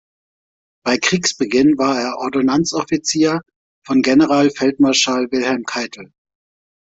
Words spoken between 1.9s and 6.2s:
er Ordonnanzoffizier von Generalfeldmarschall Wilhelm Keitel.